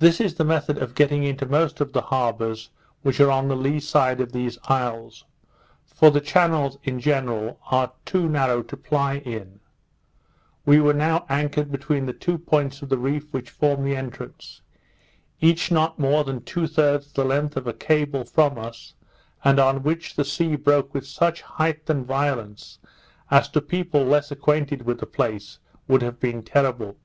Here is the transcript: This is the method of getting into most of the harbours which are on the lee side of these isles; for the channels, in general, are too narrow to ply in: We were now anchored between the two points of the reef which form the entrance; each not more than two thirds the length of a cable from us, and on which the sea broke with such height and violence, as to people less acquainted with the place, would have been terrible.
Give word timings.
This 0.00 0.20
is 0.20 0.34
the 0.34 0.44
method 0.44 0.78
of 0.78 0.96
getting 0.96 1.22
into 1.22 1.46
most 1.46 1.80
of 1.80 1.92
the 1.92 2.02
harbours 2.02 2.70
which 3.02 3.20
are 3.20 3.30
on 3.30 3.46
the 3.46 3.54
lee 3.54 3.78
side 3.78 4.20
of 4.20 4.32
these 4.32 4.58
isles; 4.64 5.24
for 5.86 6.10
the 6.10 6.20
channels, 6.20 6.76
in 6.82 6.98
general, 6.98 7.60
are 7.70 7.92
too 8.04 8.28
narrow 8.28 8.64
to 8.64 8.76
ply 8.76 9.18
in: 9.18 9.60
We 10.66 10.80
were 10.80 10.92
now 10.92 11.24
anchored 11.28 11.70
between 11.70 12.06
the 12.06 12.12
two 12.12 12.36
points 12.36 12.82
of 12.82 12.88
the 12.88 12.98
reef 12.98 13.32
which 13.32 13.48
form 13.50 13.84
the 13.84 13.94
entrance; 13.94 14.60
each 15.40 15.70
not 15.70 16.00
more 16.00 16.24
than 16.24 16.42
two 16.42 16.66
thirds 16.66 17.12
the 17.12 17.24
length 17.24 17.56
of 17.56 17.68
a 17.68 17.72
cable 17.72 18.24
from 18.24 18.58
us, 18.58 18.94
and 19.44 19.60
on 19.60 19.84
which 19.84 20.16
the 20.16 20.24
sea 20.24 20.56
broke 20.56 20.92
with 20.92 21.06
such 21.06 21.42
height 21.42 21.88
and 21.88 22.06
violence, 22.06 22.80
as 23.30 23.48
to 23.50 23.60
people 23.60 24.02
less 24.02 24.32
acquainted 24.32 24.82
with 24.82 24.98
the 24.98 25.06
place, 25.06 25.60
would 25.86 26.02
have 26.02 26.18
been 26.18 26.42
terrible. 26.42 26.96